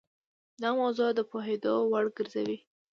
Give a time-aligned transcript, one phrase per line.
[0.61, 2.57] دا موضوع د پوهېدو وړ ګرځوي.